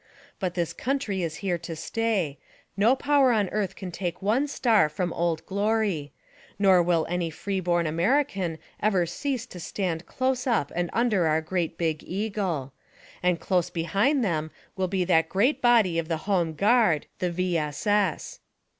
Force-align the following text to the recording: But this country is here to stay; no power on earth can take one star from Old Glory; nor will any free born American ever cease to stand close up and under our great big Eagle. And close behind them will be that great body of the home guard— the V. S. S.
But 0.39 0.55
this 0.55 0.73
country 0.73 1.21
is 1.21 1.35
here 1.45 1.59
to 1.59 1.75
stay; 1.75 2.39
no 2.75 2.95
power 2.95 3.31
on 3.31 3.49
earth 3.49 3.75
can 3.75 3.91
take 3.91 4.19
one 4.19 4.47
star 4.47 4.89
from 4.89 5.13
Old 5.13 5.45
Glory; 5.45 6.11
nor 6.57 6.81
will 6.81 7.05
any 7.07 7.29
free 7.29 7.59
born 7.59 7.85
American 7.85 8.57
ever 8.81 9.05
cease 9.05 9.45
to 9.45 9.59
stand 9.59 10.07
close 10.07 10.47
up 10.47 10.71
and 10.73 10.89
under 10.91 11.27
our 11.27 11.39
great 11.39 11.77
big 11.77 12.03
Eagle. 12.03 12.73
And 13.21 13.39
close 13.39 13.69
behind 13.69 14.23
them 14.25 14.49
will 14.75 14.87
be 14.87 15.03
that 15.03 15.29
great 15.29 15.61
body 15.61 15.99
of 15.99 16.07
the 16.07 16.25
home 16.25 16.55
guard— 16.55 17.05
the 17.19 17.29
V. 17.29 17.55
S. 17.59 17.85
S. 17.85 18.39